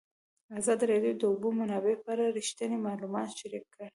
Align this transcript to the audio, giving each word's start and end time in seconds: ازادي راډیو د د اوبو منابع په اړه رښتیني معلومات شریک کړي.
ازادي 0.59 0.83
راډیو 0.91 1.13
د 1.15 1.19
د 1.21 1.23
اوبو 1.31 1.49
منابع 1.59 1.95
په 2.03 2.09
اړه 2.13 2.25
رښتیني 2.37 2.77
معلومات 2.87 3.29
شریک 3.39 3.65
کړي. 3.73 3.89